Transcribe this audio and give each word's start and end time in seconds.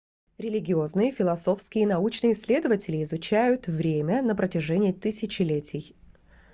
религиозные 0.39 1.11
философские 1.11 1.83
и 1.83 1.85
научные 1.85 2.33
исследователи 2.33 3.03
изучают 3.03 3.67
время 3.67 4.23
на 4.23 4.33
протяжении 4.35 4.91
тысячелетий 4.91 5.95